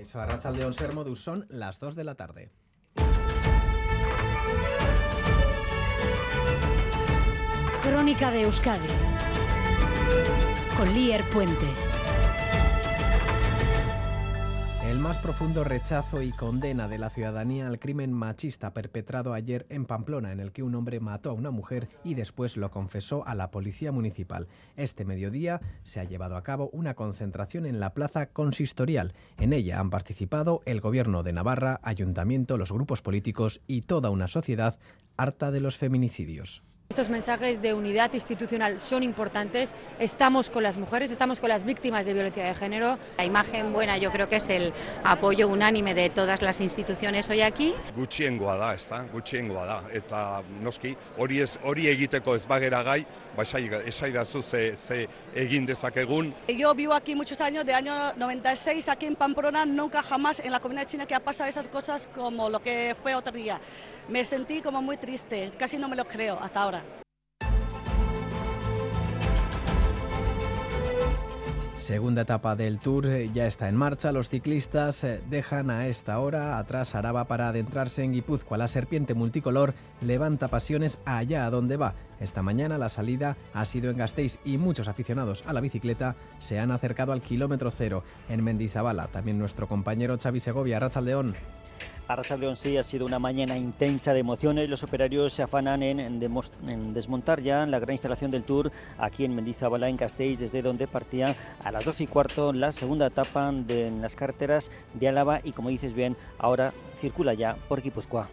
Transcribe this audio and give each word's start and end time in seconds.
Eso, 0.00 0.18
a 0.18 0.50
León 0.50 0.72
Sermodus 0.72 1.22
son 1.22 1.44
las 1.50 1.78
2 1.78 1.94
de 1.94 2.04
la 2.04 2.14
tarde. 2.14 2.50
Crónica 7.82 8.30
de 8.30 8.42
Euskadi 8.42 8.88
con 10.74 10.94
Lier 10.94 11.28
Puente. 11.28 11.89
El 14.90 14.98
más 14.98 15.18
profundo 15.18 15.62
rechazo 15.62 16.20
y 16.20 16.32
condena 16.32 16.88
de 16.88 16.98
la 16.98 17.10
ciudadanía 17.10 17.68
al 17.68 17.78
crimen 17.78 18.12
machista 18.12 18.74
perpetrado 18.74 19.34
ayer 19.34 19.64
en 19.68 19.84
Pamplona, 19.84 20.32
en 20.32 20.40
el 20.40 20.50
que 20.50 20.64
un 20.64 20.74
hombre 20.74 20.98
mató 20.98 21.30
a 21.30 21.32
una 21.32 21.52
mujer 21.52 21.88
y 22.02 22.14
después 22.14 22.56
lo 22.56 22.72
confesó 22.72 23.24
a 23.24 23.36
la 23.36 23.52
policía 23.52 23.92
municipal. 23.92 24.48
Este 24.74 25.04
mediodía 25.04 25.60
se 25.84 26.00
ha 26.00 26.04
llevado 26.04 26.34
a 26.36 26.42
cabo 26.42 26.70
una 26.72 26.94
concentración 26.94 27.66
en 27.66 27.78
la 27.78 27.94
plaza 27.94 28.30
consistorial. 28.30 29.14
En 29.38 29.52
ella 29.52 29.78
han 29.78 29.90
participado 29.90 30.60
el 30.66 30.80
gobierno 30.80 31.22
de 31.22 31.34
Navarra, 31.34 31.78
ayuntamiento, 31.84 32.58
los 32.58 32.72
grupos 32.72 33.00
políticos 33.00 33.60
y 33.68 33.82
toda 33.82 34.10
una 34.10 34.26
sociedad 34.26 34.76
harta 35.16 35.52
de 35.52 35.60
los 35.60 35.76
feminicidios. 35.76 36.64
Estos 36.90 37.08
mensajes 37.08 37.62
de 37.62 37.72
unidad 37.72 38.12
institucional 38.14 38.80
son 38.80 39.04
importantes. 39.04 39.76
Estamos 40.00 40.50
con 40.50 40.64
las 40.64 40.76
mujeres, 40.76 41.12
estamos 41.12 41.38
con 41.38 41.48
las 41.48 41.62
víctimas 41.62 42.04
de 42.04 42.14
violencia 42.14 42.44
de 42.44 42.52
género. 42.52 42.98
La 43.16 43.24
imagen 43.24 43.72
buena 43.72 43.96
yo 43.96 44.10
creo 44.10 44.28
que 44.28 44.38
es 44.38 44.48
el 44.48 44.72
apoyo 45.04 45.46
unánime 45.46 45.94
de 45.94 46.10
todas 46.10 46.42
las 46.42 46.60
instituciones 46.60 47.30
hoy 47.30 47.42
aquí. 47.42 47.76
Gutxiengoa 47.94 48.56
da, 48.56 48.74
ezta? 48.74 49.04
Gutxiengoa 49.12 49.64
da 49.66 49.76
eta 49.94 50.42
noski 50.60 50.96
hori 51.16 51.38
ez 51.44 51.60
hori 51.62 51.86
egiteko 51.86 52.34
ez 52.34 52.42
bagera 52.44 52.82
gai, 52.82 53.06
ba 53.36 53.44
esaidazu 53.44 54.42
ze 54.42 54.74
ze 54.76 55.08
egin 55.32 55.66
dezakegun. 55.66 56.34
Yo 56.48 56.74
vivo 56.74 56.94
aquí 56.94 57.14
muchos 57.14 57.40
años, 57.40 57.64
de 57.64 57.72
año 57.72 57.94
96 58.16 58.88
aquí 58.88 59.06
en 59.06 59.14
Pamplona, 59.14 59.64
nunca 59.64 60.02
jamás 60.02 60.40
en 60.40 60.50
la 60.50 60.58
comunidad 60.58 60.88
china 60.88 61.06
que 61.06 61.14
ha 61.14 61.20
pasado 61.20 61.48
esas 61.48 61.68
cosas 61.68 62.08
como 62.12 62.48
lo 62.48 62.58
que 62.58 62.96
fue 63.00 63.14
otro 63.14 63.32
día. 63.32 63.60
Me 64.08 64.24
sentí 64.24 64.60
como 64.60 64.82
muy 64.82 64.96
triste, 64.96 65.52
casi 65.56 65.78
no 65.78 65.88
me 65.88 65.94
lo 65.94 66.04
creo 66.04 66.36
hasta 66.42 66.62
ahora. 66.62 66.79
Segunda 71.90 72.22
etapa 72.22 72.54
del 72.54 72.78
Tour 72.78 73.06
eh, 73.06 73.30
ya 73.34 73.48
está 73.48 73.68
en 73.68 73.74
marcha. 73.74 74.12
Los 74.12 74.28
ciclistas 74.28 75.02
eh, 75.02 75.20
dejan 75.28 75.70
a 75.70 75.88
esta 75.88 76.20
hora 76.20 76.56
atrás 76.58 76.94
Araba 76.94 77.24
para 77.24 77.48
adentrarse 77.48 78.04
en 78.04 78.12
Guipúzcoa. 78.12 78.58
La 78.58 78.68
serpiente 78.68 79.14
multicolor 79.14 79.74
levanta 80.00 80.46
pasiones 80.46 81.00
allá 81.04 81.46
a 81.46 81.50
donde 81.50 81.76
va. 81.76 81.96
Esta 82.20 82.44
mañana 82.44 82.78
la 82.78 82.90
salida 82.90 83.36
ha 83.54 83.64
sido 83.64 83.90
en 83.90 83.96
Gasteiz 83.96 84.38
y 84.44 84.56
muchos 84.56 84.86
aficionados 84.86 85.42
a 85.48 85.52
la 85.52 85.60
bicicleta 85.60 86.14
se 86.38 86.60
han 86.60 86.70
acercado 86.70 87.10
al 87.10 87.22
kilómetro 87.22 87.72
cero 87.72 88.04
en 88.28 88.44
Mendizabala. 88.44 89.08
También 89.08 89.40
nuestro 89.40 89.66
compañero 89.66 90.16
Xavi 90.16 90.38
Segovia, 90.38 90.78
León. 91.02 91.34
Arracha 92.10 92.36
León 92.36 92.56
sí 92.56 92.76
ha 92.76 92.82
sido 92.82 93.06
una 93.06 93.20
mañana 93.20 93.56
intensa 93.56 94.12
de 94.12 94.18
emociones. 94.18 94.68
Los 94.68 94.82
operarios 94.82 95.32
se 95.32 95.44
afanan 95.44 95.80
en, 95.84 96.18
desmontar 96.92 97.40
ya 97.40 97.64
la 97.66 97.78
gran 97.78 97.92
instalación 97.92 98.32
del 98.32 98.42
Tour 98.42 98.72
aquí 98.98 99.24
en 99.24 99.32
Mendizabala, 99.32 99.88
en 99.88 99.96
Castell, 99.96 100.36
desde 100.36 100.60
donde 100.60 100.88
partía 100.88 101.36
a 101.62 101.70
las 101.70 101.84
12 101.84 102.02
y 102.02 102.06
cuarto 102.08 102.52
la 102.52 102.72
segunda 102.72 103.06
etapa 103.06 103.52
de 103.52 103.92
las 103.92 104.16
carreteras 104.16 104.72
de 104.94 105.06
Álava 105.06 105.40
y 105.44 105.52
como 105.52 105.68
dices 105.68 105.94
bien, 105.94 106.16
ahora 106.38 106.72
circula 107.00 107.32
ya 107.34 107.54
por 107.68 107.80
Guipúzcoa. 107.80 108.28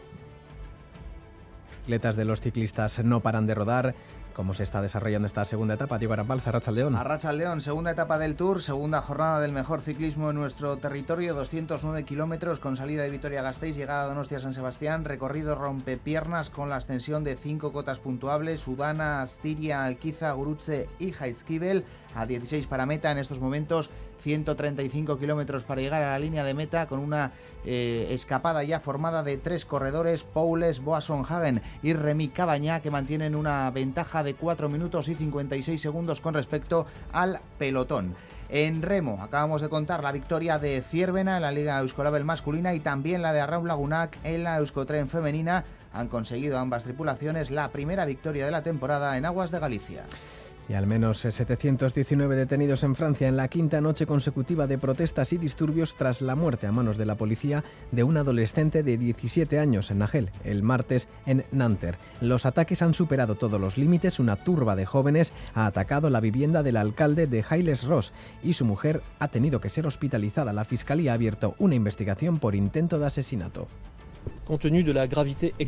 Atletas 1.83 2.16
de 2.16 2.25
los 2.25 2.42
ciclistas 2.42 3.03
no 3.05 3.20
paran 3.20 3.45
de 3.45 3.53
rodar 3.53 3.94
cómo 4.38 4.53
se 4.53 4.61
está 4.61 4.83
desarrollando 4.83 5.25
esta 5.25 5.43
segunda 5.45 5.73
etapa. 5.73 5.97
Diego 5.97 6.13
Arampalza, 6.13 6.52
Racha 6.52 6.69
León. 6.69 6.95
Arracha 6.95 7.31
León, 7.31 7.59
segunda 7.59 7.89
etapa 7.89 8.19
del 8.19 8.35
Tour, 8.35 8.61
segunda 8.61 9.02
jornada 9.02 9.39
del 9.39 9.52
mejor 9.52 9.81
ciclismo 9.81 10.30
en 10.30 10.35
nuestro 10.35 10.77
territorio, 10.77 11.33
209 11.33 12.03
kilómetros 12.05 12.59
con 12.59 12.77
salida 12.77 13.02
de 13.02 13.09
Vitoria-Gasteiz, 13.09 13.75
llegada 13.75 14.03
a 14.03 14.08
Donostia-San 14.08 14.53
Sebastián, 14.53 15.05
recorrido 15.05 15.55
rompepiernas 15.55 16.52
con 16.52 16.69
la 16.69 16.75
ascensión 16.75 17.23
de 17.23 17.35
cinco 17.35 17.73
cotas 17.73 17.99
puntuables, 17.99 18.67
Udana, 18.67 19.23
Astiria, 19.23 19.83
Alquiza, 19.83 20.31
Gurutze 20.33 20.87
y 20.99 21.14
Jaizkibel, 21.14 21.83
a 22.14 22.27
16 22.27 22.67
para 22.67 22.86
meta 22.86 23.11
en 23.11 23.17
estos 23.17 23.39
momentos 23.39 23.89
135 24.17 25.17
kilómetros 25.17 25.64
para 25.64 25.81
llegar 25.81 26.04
a 26.04 26.11
la 26.11 26.19
línea 26.19 26.43
de 26.43 26.54
meta 26.54 26.87
con 26.87 26.99
una 26.99 27.31
eh, 27.65 28.08
escapada 28.11 28.64
ya 28.64 28.80
formada 28.80 29.23
de 29.23 29.37
tres 29.37 29.65
corredores, 29.65 30.23
Paules, 30.23 30.83
Boasson 30.83 31.25
Hagen 31.27 31.61
y 31.83 31.93
Remy 31.93 32.30
Cabañá, 32.30 32.81
que 32.81 32.92
mantienen 32.92 33.36
una 33.36 33.69
ventaja 33.71 34.23
de 34.23 34.27
4 34.33 34.70
minutos 34.70 35.08
y 35.08 35.15
56 35.15 35.82
segundos 35.82 36.21
con 36.21 36.33
respecto 36.33 36.88
al 37.11 37.39
pelotón. 37.58 38.15
En 38.49 38.82
remo, 38.82 39.21
acabamos 39.21 39.61
de 39.61 39.67
contar 39.67 40.02
la 40.04 40.14
victoria 40.14 40.58
de 40.58 40.82
Ciervena 40.82 41.36
en 41.36 41.42
la 41.42 41.52
Liga 41.52 41.80
Euskolabel 41.80 42.23
masculina 42.23 42.73
y 42.73 42.80
también 42.80 43.21
la 43.21 43.33
de 43.33 43.42
Arraun 43.42 43.67
Lagunac 43.67 44.17
en 44.23 44.43
la 44.43 44.58
Euskotren 44.58 45.10
femenina. 45.10 45.66
Han 45.93 46.08
conseguido 46.08 46.58
ambas 46.58 46.86
tripulaciones 46.86 47.52
la 47.52 47.70
primera 47.70 48.05
victoria 48.05 48.45
de 48.45 48.52
la 48.52 48.64
temporada 48.64 49.17
en 49.17 49.26
aguas 49.26 49.52
de 49.52 49.60
Galicia. 49.60 50.04
Y 50.70 50.73
al 50.73 50.86
menos 50.86 51.20
719 51.20 52.36
detenidos 52.36 52.83
en 52.83 52.95
Francia 52.95 53.28
en 53.28 53.38
la 53.38 53.48
quinta 53.48 53.80
noche 53.80 54.05
consecutiva 54.05 54.67
de 54.67 54.78
protestas 54.78 55.32
y 55.32 55.38
disturbios 55.38 55.95
tras 55.95 56.22
la 56.22 56.36
muerte 56.36 56.67
a 56.67 56.73
manos 56.73 56.98
de 56.98 57.05
la 57.05 57.16
policía 57.16 57.64
de 57.92 58.04
un 58.04 58.17
adolescente 58.17 58.83
de 58.83 58.98
17 58.98 59.60
años 59.60 59.92
en 59.92 60.00
Nagel, 60.00 60.30
el 60.44 60.64
martes 60.64 61.08
en 61.26 61.45
Nanterre. 61.52 62.00
Los 62.20 62.45
ataques 62.45 62.82
han 62.82 62.94
superado 62.94 63.36
todos 63.36 63.61
los 63.61 63.78
límites. 63.78 64.20
Una 64.20 64.36
turba 64.36 64.76
de 64.76 64.86
jóvenes 64.86 65.32
ha 65.54 65.67
atacado 65.67 66.10
la 66.10 66.20
vivienda 66.20 66.64
del 66.64 66.76
alcalde 66.76 67.28
de 67.28 67.45
Hailes 67.48 67.86
Ross 67.86 68.11
y 68.44 68.54
su 68.54 68.66
mujer 68.66 69.02
ha 69.20 69.30
tenido 69.30 69.61
que 69.61 69.70
ser 69.70 69.88
hospitalizada. 69.88 70.52
La 70.52 70.66
fiscalía 70.66 71.11
ha 71.11 71.16
abierto 71.16 71.55
una 71.60 71.76
investigación 71.76 72.39
por 72.39 72.55
intento 72.55 72.99
de 72.99 73.08
asesinato. 73.08 73.67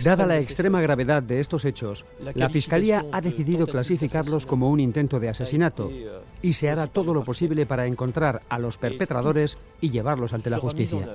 Dada 0.04 0.26
la 0.26 0.38
extrema 0.38 0.82
gravedad 0.82 1.22
de 1.22 1.40
estos 1.40 1.66
hechos, 1.66 2.06
la 2.36 2.50
Fiscalía 2.50 3.06
ha 3.12 3.22
decidido 3.22 3.68
clasificarlos 3.68 4.46
como 4.46 4.70
un 4.70 4.80
intento 4.80 5.20
de 5.20 5.30
asesinato 5.30 5.90
euh, 5.92 6.22
y 6.42 6.54
se 6.54 6.70
hará 6.70 6.88
todo 6.88 7.14
lo 7.14 7.24
posible 7.24 7.66
para 7.66 7.88
encontrar 7.88 8.42
a 8.50 8.58
los 8.58 8.78
perpetradores 8.78 9.58
y 9.82 9.90
llevarlos 9.90 10.34
ante 10.34 10.50
la 10.50 10.60
justicia 10.60 11.08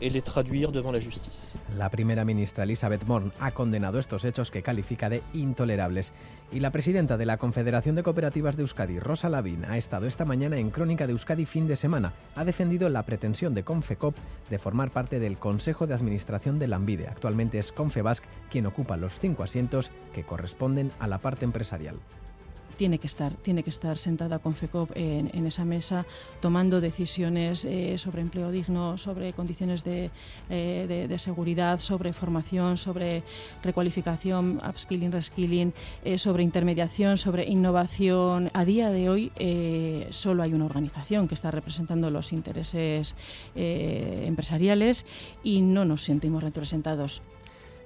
y 0.00 0.10
les 0.10 0.22
traduire 0.22 0.70
devant 0.72 0.92
la 0.92 1.00
justicia. 1.00 1.60
La 1.76 1.90
primera 1.90 2.24
ministra 2.24 2.64
Elizabeth 2.64 3.04
Morn 3.06 3.32
ha 3.38 3.50
condenado 3.52 3.98
estos 3.98 4.24
hechos 4.24 4.50
que 4.50 4.62
califica 4.62 5.08
de 5.08 5.22
intolerables. 5.32 6.12
Y 6.52 6.60
la 6.60 6.70
presidenta 6.70 7.16
de 7.16 7.26
la 7.26 7.36
Confederación 7.36 7.94
de 7.94 8.02
Cooperativas 8.02 8.56
de 8.56 8.62
Euskadi, 8.62 8.98
Rosa 8.98 9.28
Lavín, 9.28 9.64
ha 9.64 9.76
estado 9.76 10.06
esta 10.06 10.24
mañana 10.24 10.58
en 10.58 10.70
Crónica 10.70 11.06
de 11.06 11.12
Euskadi 11.12 11.46
fin 11.46 11.66
de 11.66 11.76
semana. 11.76 12.14
Ha 12.36 12.44
defendido 12.44 12.88
la 12.88 13.04
pretensión 13.04 13.54
de 13.54 13.64
Confecop 13.64 14.16
de 14.48 14.58
formar 14.58 14.90
parte 14.90 15.20
del 15.20 15.38
Consejo 15.38 15.86
de 15.86 15.94
Administración 15.94 16.58
de 16.58 16.68
Lambide. 16.68 17.08
Actualmente 17.08 17.58
es 17.58 17.72
Confebasc 17.72 18.24
quien 18.50 18.66
ocupa 18.66 18.96
los 18.96 19.18
cinco 19.18 19.42
asientos 19.42 19.90
que 20.14 20.24
corresponden 20.24 20.90
a 20.98 21.06
la 21.06 21.18
parte 21.18 21.44
empresarial 21.44 21.96
tiene 22.78 22.98
que 22.98 23.08
estar, 23.08 23.34
tiene 23.34 23.62
que 23.62 23.70
estar 23.70 23.98
sentada 23.98 24.38
con 24.38 24.54
FECOP 24.54 24.92
en, 24.94 25.46
esa 25.46 25.64
mesa 25.64 26.06
tomando 26.40 26.80
decisiones 26.80 27.64
eh, 27.64 27.98
sobre 27.98 28.22
empleo 28.22 28.50
digno, 28.50 28.96
sobre 28.96 29.32
condiciones 29.32 29.82
de, 29.82 30.10
eh, 30.48 31.06
de, 31.08 31.18
seguridad, 31.18 31.80
sobre 31.80 32.12
formación, 32.12 32.78
sobre 32.78 33.24
recualificación, 33.62 34.62
upskilling, 34.66 35.10
reskilling, 35.10 35.74
eh, 36.04 36.18
sobre 36.18 36.44
intermediación, 36.44 37.18
sobre 37.18 37.44
innovación. 37.46 38.50
A 38.54 38.64
día 38.64 38.90
de 38.90 39.10
hoy 39.10 39.32
solo 40.10 40.44
hay 40.44 40.54
una 40.54 40.66
organización 40.66 41.26
que 41.26 41.34
está 41.34 41.50
representando 41.50 42.10
los 42.10 42.32
intereses 42.32 43.16
empresariales 43.56 45.04
y 45.42 45.62
no 45.62 45.84
nos 45.84 46.04
sentimos 46.04 46.44
representados. 46.44 47.22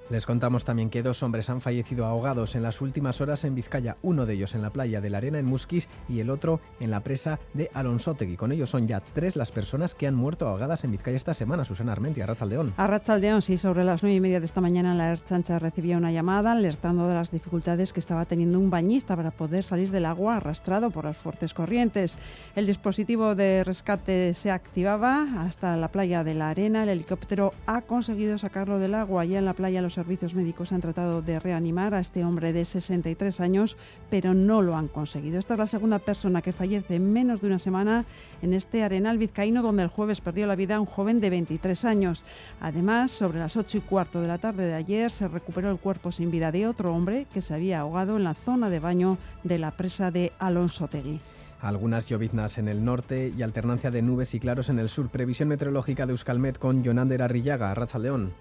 Les 0.09 0.25
contamos 0.25 0.65
también 0.65 0.89
que 0.89 1.01
dos 1.01 1.23
hombres 1.23 1.49
han 1.49 1.61
fallecido 1.61 2.05
ahogados 2.05 2.55
en 2.55 2.61
las 2.61 2.81
últimas 2.81 3.21
horas 3.21 3.45
en 3.45 3.55
Vizcaya, 3.55 3.95
uno 4.01 4.25
de 4.25 4.33
ellos 4.33 4.53
en 4.53 4.61
la 4.61 4.69
playa 4.69 4.99
de 4.99 5.09
la 5.09 5.19
Arena 5.19 5.39
en 5.39 5.45
Musquis 5.45 5.87
y 6.09 6.19
el 6.19 6.29
otro 6.29 6.59
en 6.81 6.91
la 6.91 6.99
presa 6.99 7.39
de 7.53 7.71
Alonsotegui. 7.73 8.35
Con 8.35 8.51
ellos 8.51 8.69
son 8.69 8.87
ya 8.87 8.99
tres 8.99 9.37
las 9.37 9.51
personas 9.51 9.95
que 9.95 10.05
han 10.05 10.13
muerto 10.13 10.47
ahogadas 10.47 10.83
en 10.83 10.91
Vizcaya 10.91 11.15
esta 11.15 11.33
semana. 11.33 11.63
Susana 11.63 11.93
Armentia, 11.93 12.25
Arrachaldeón. 12.25 12.73
Arrachaldeón, 12.75 13.41
sí, 13.41 13.57
sobre 13.57 13.85
las 13.85 14.03
nueve 14.03 14.15
y 14.15 14.19
media 14.19 14.39
de 14.41 14.45
esta 14.45 14.59
mañana 14.61 14.93
la 14.93 15.13
Erchancha 15.13 15.57
recibía 15.57 15.97
una 15.97 16.11
llamada 16.11 16.51
alertando 16.51 17.07
de 17.07 17.13
las 17.13 17.31
dificultades 17.31 17.93
que 17.93 18.01
estaba 18.01 18.25
teniendo 18.25 18.59
un 18.59 18.69
bañista 18.69 19.15
para 19.15 19.31
poder 19.31 19.63
salir 19.63 19.89
del 19.89 20.05
agua 20.05 20.35
arrastrado 20.35 20.91
por 20.91 21.05
las 21.05 21.17
fuertes 21.17 21.53
corrientes. 21.53 22.17
El 22.55 22.65
dispositivo 22.65 23.35
de 23.35 23.63
rescate 23.63 24.33
se 24.33 24.51
activaba 24.51 25.25
hasta 25.39 25.77
la 25.77 25.87
playa 25.87 26.25
de 26.25 26.33
la 26.33 26.49
Arena. 26.49 26.83
El 26.83 26.89
helicóptero 26.89 27.53
ha 27.65 27.81
conseguido 27.81 28.37
sacarlo 28.37 28.79
del 28.79 28.95
agua. 28.95 29.23
Ya 29.23 29.39
en 29.39 29.45
la 29.45 29.53
playa 29.53 29.81
los 29.81 29.92
servicios 29.93 30.33
médicos 30.33 30.71
han 30.71 30.81
tratado 30.81 31.21
de 31.21 31.39
reanimar 31.39 31.93
a 31.93 31.99
este 31.99 32.23
hombre 32.23 32.53
de 32.53 32.65
63 32.65 33.39
años, 33.39 33.77
pero 34.09 34.33
no 34.33 34.61
lo 34.61 34.75
han 34.75 34.87
conseguido. 34.87 35.39
Esta 35.39 35.53
es 35.53 35.59
la 35.59 35.67
segunda 35.67 35.99
persona 35.99 36.41
que 36.41 36.53
fallece 36.53 36.95
en 36.95 37.13
menos 37.13 37.41
de 37.41 37.47
una 37.47 37.59
semana 37.59 38.05
en 38.41 38.53
este 38.53 38.83
arenal 38.83 39.17
vizcaíno, 39.17 39.61
donde 39.61 39.83
el 39.83 39.89
jueves 39.89 40.21
perdió 40.21 40.47
la 40.47 40.55
vida 40.55 40.79
un 40.79 40.85
joven 40.85 41.21
de 41.21 41.29
23 41.29 41.85
años. 41.85 42.23
Además, 42.59 43.11
sobre 43.11 43.39
las 43.39 43.55
8 43.55 43.77
y 43.77 43.81
cuarto 43.81 44.21
de 44.21 44.27
la 44.27 44.37
tarde 44.37 44.65
de 44.65 44.73
ayer, 44.73 45.11
se 45.11 45.27
recuperó 45.27 45.71
el 45.71 45.77
cuerpo 45.77 46.11
sin 46.11 46.31
vida 46.31 46.51
de 46.51 46.67
otro 46.67 46.93
hombre 46.93 47.27
que 47.33 47.41
se 47.41 47.53
había 47.53 47.79
ahogado 47.79 48.17
en 48.17 48.23
la 48.23 48.33
zona 48.33 48.69
de 48.69 48.79
baño 48.79 49.17
de 49.43 49.59
la 49.59 49.71
presa 49.71 50.11
de 50.11 50.31
Alonso 50.39 50.87
Tegui. 50.87 51.19
Algunas 51.63 52.09
lloviznas 52.09 52.57
en 52.57 52.67
el 52.67 52.83
norte 52.83 53.31
y 53.37 53.41
alternancia 53.41 53.89
de 53.89 54.01
nubes 54.01 54.33
y 54.33 54.39
claros 54.41 54.67
en 54.67 54.79
el 54.79 54.89
sur. 54.89 55.07
Previsión 55.07 55.47
meteorológica 55.47 56.05
de 56.05 56.11
Euskalmet 56.11 56.59
con 56.59 56.83
Jonander 56.83 57.21
Arrillaga, 57.21 57.73
Raza 57.73 57.99
León. 57.99 58.33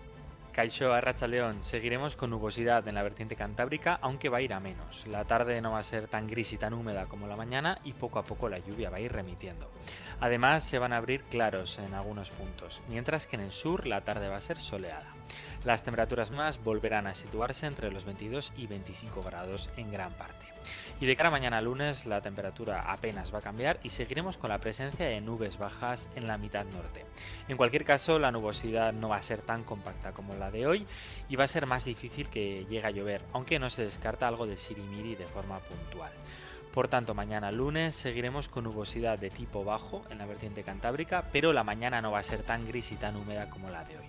Caixo 0.52 0.92
Arracha 0.92 1.26
León, 1.26 1.64
seguiremos 1.64 2.14
con 2.14 2.28
nubosidad 2.28 2.86
en 2.86 2.94
la 2.94 3.02
vertiente 3.02 3.36
cantábrica, 3.36 3.98
aunque 4.02 4.28
va 4.28 4.36
a 4.38 4.42
ir 4.42 4.52
a 4.52 4.60
menos. 4.60 5.06
La 5.06 5.24
tarde 5.24 5.62
no 5.62 5.72
va 5.72 5.78
a 5.78 5.82
ser 5.82 6.08
tan 6.08 6.26
gris 6.26 6.52
y 6.52 6.58
tan 6.58 6.74
húmeda 6.74 7.06
como 7.06 7.26
la 7.26 7.36
mañana 7.36 7.78
y 7.84 7.94
poco 7.94 8.18
a 8.18 8.22
poco 8.22 8.50
la 8.50 8.58
lluvia 8.58 8.90
va 8.90 8.98
a 8.98 9.00
ir 9.00 9.10
remitiendo. 9.10 9.70
Además, 10.20 10.62
se 10.64 10.78
van 10.78 10.92
a 10.92 10.98
abrir 10.98 11.22
claros 11.22 11.78
en 11.78 11.94
algunos 11.94 12.30
puntos, 12.30 12.82
mientras 12.88 13.26
que 13.26 13.36
en 13.36 13.42
el 13.42 13.52
sur 13.52 13.86
la 13.86 14.02
tarde 14.02 14.28
va 14.28 14.36
a 14.36 14.42
ser 14.42 14.58
soleada. 14.58 15.10
Las 15.64 15.84
temperaturas 15.84 16.30
más 16.30 16.62
volverán 16.62 17.06
a 17.06 17.14
situarse 17.14 17.66
entre 17.66 17.90
los 17.90 18.04
22 18.04 18.52
y 18.56 18.66
25 18.66 19.22
grados 19.22 19.70
en 19.76 19.90
gran 19.90 20.12
parte. 20.12 20.46
Y 21.00 21.06
de 21.06 21.16
cara 21.16 21.28
a 21.28 21.32
mañana 21.32 21.60
lunes 21.60 22.06
la 22.06 22.20
temperatura 22.20 22.92
apenas 22.92 23.34
va 23.34 23.38
a 23.38 23.42
cambiar 23.42 23.80
y 23.82 23.90
seguiremos 23.90 24.38
con 24.38 24.50
la 24.50 24.58
presencia 24.58 25.06
de 25.06 25.20
nubes 25.20 25.58
bajas 25.58 26.08
en 26.14 26.28
la 26.28 26.38
mitad 26.38 26.64
norte. 26.64 27.04
En 27.48 27.56
cualquier 27.56 27.84
caso, 27.84 28.18
la 28.18 28.30
nubosidad 28.30 28.92
no 28.92 29.08
va 29.08 29.16
a 29.16 29.22
ser 29.22 29.42
tan 29.42 29.64
compacta 29.64 30.12
como 30.12 30.34
la 30.34 30.50
de 30.50 30.66
hoy 30.66 30.86
y 31.28 31.36
va 31.36 31.44
a 31.44 31.48
ser 31.48 31.66
más 31.66 31.84
difícil 31.84 32.28
que 32.28 32.66
llegue 32.66 32.86
a 32.86 32.90
llover, 32.90 33.22
aunque 33.32 33.58
no 33.58 33.70
se 33.70 33.84
descarta 33.84 34.28
algo 34.28 34.46
de 34.46 34.56
sirimiri 34.56 35.16
de 35.16 35.26
forma 35.26 35.58
puntual. 35.60 36.12
Por 36.72 36.88
tanto, 36.88 37.14
mañana 37.14 37.52
lunes 37.52 37.94
seguiremos 37.94 38.48
con 38.48 38.64
nubosidad 38.64 39.18
de 39.18 39.28
tipo 39.28 39.62
bajo 39.62 40.04
en 40.10 40.18
la 40.18 40.26
vertiente 40.26 40.62
cantábrica, 40.62 41.28
pero 41.30 41.52
la 41.52 41.64
mañana 41.64 42.00
no 42.00 42.12
va 42.12 42.20
a 42.20 42.22
ser 42.22 42.42
tan 42.42 42.66
gris 42.66 42.92
y 42.92 42.96
tan 42.96 43.16
húmeda 43.16 43.50
como 43.50 43.68
la 43.68 43.84
de 43.84 43.98
hoy. 43.98 44.06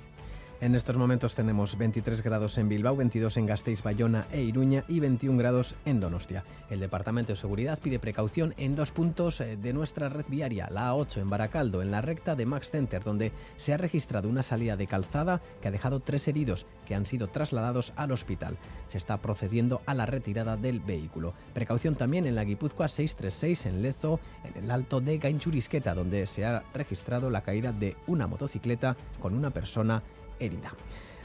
En 0.64 0.76
estos 0.76 0.96
momentos 0.96 1.36
tenemos 1.36 1.78
23 1.78 2.24
grados 2.24 2.58
en 2.58 2.70
Bilbao, 2.70 2.96
22 2.96 3.36
en 3.36 3.48
Gasteiz, 3.48 3.84
Bayona 3.84 4.28
e 4.32 4.44
Iruña 4.44 4.86
y 4.88 5.02
21 5.02 5.38
grados 5.38 5.76
en 5.84 6.00
Donostia. 6.00 6.46
El 6.70 6.80
Departamento 6.80 7.34
de 7.34 7.36
Seguridad 7.36 7.80
pide 7.80 8.00
precaución 8.00 8.54
en 8.56 8.74
dos 8.74 8.92
puntos 8.92 9.42
eh, 9.42 9.58
de 9.58 9.74
nuestra 9.74 10.08
red 10.08 10.24
viaria, 10.30 10.70
la 10.72 10.94
A8 10.94 11.18
en 11.18 11.30
Baracaldo, 11.30 11.82
en 11.82 11.92
la 11.92 12.00
recta 12.00 12.38
de 12.38 12.46
Max 12.46 12.72
Center, 12.72 13.04
donde 13.04 13.34
se 13.58 13.74
ha 13.74 13.78
registrado 13.78 14.30
una 14.30 14.42
salida 14.42 14.78
de 14.78 14.88
calzada 14.88 15.42
que 15.62 15.68
ha 15.68 15.72
dejado 15.72 16.00
tres 16.00 16.30
heridos 16.30 16.66
que 16.86 16.96
han 16.96 17.06
sido 17.06 17.28
trasladados 17.28 17.92
al 17.98 18.14
hospital. 18.14 18.58
Se 18.88 18.98
está 18.98 19.18
procediendo 19.18 19.82
a 19.86 19.94
la 19.94 20.06
retirada 20.06 20.56
del 20.56 20.80
vehículo. 20.80 21.34
Precaución 21.54 21.96
también 21.96 22.26
en 22.26 22.36
la 22.36 22.46
Guipúzcoa 22.46 22.88
636 22.88 23.66
en 23.66 23.82
Lezo, 23.82 24.22
en 24.46 24.64
el 24.64 24.72
alto 24.72 25.02
de 25.02 25.18
Gainchurisqueta, 25.18 25.94
donde 25.94 26.26
se 26.26 26.46
ha 26.46 26.64
registrado 26.74 27.30
la 27.30 27.42
caída 27.42 27.74
de 27.74 27.98
una 28.08 28.28
motocicleta 28.28 28.96
con 29.20 29.36
una 29.36 29.50
persona 29.50 30.04
herida. 30.46 30.72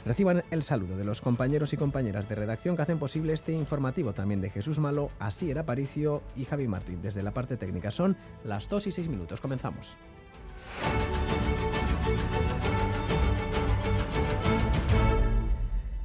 Reciban 0.05 0.43
el 0.49 0.63
saludo 0.63 0.97
de 0.97 1.03
los 1.03 1.21
compañeros 1.21 1.73
y 1.73 1.77
compañeras 1.77 2.29
de 2.29 2.35
redacción 2.35 2.75
que 2.75 2.81
hacen 2.81 2.99
posible 2.99 3.33
este 3.33 3.51
informativo 3.51 4.13
también 4.13 4.41
de 4.41 4.49
Jesús 4.49 4.79
Malo, 4.79 5.11
Asier 5.19 5.59
Aparicio 5.59 6.21
y 6.35 6.45
Javi 6.45 6.67
Martín. 6.67 7.01
Desde 7.01 7.21
la 7.21 7.31
parte 7.31 7.57
técnica 7.57 7.91
son 7.91 8.15
las 8.43 8.69
2 8.69 8.87
y 8.87 8.91
6 8.91 9.09
minutos. 9.09 9.41
Comenzamos. 9.41 9.97